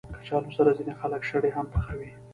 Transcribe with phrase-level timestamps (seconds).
[0.19, 2.09] کچالو سره ځینې خلک شړې هم پخوي